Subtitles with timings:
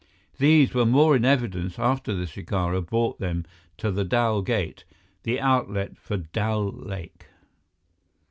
[0.39, 3.45] These were more in evidence after the shikara brought them
[3.77, 4.83] to the Dal Gate,
[5.21, 7.27] the outlet for Dal Lake.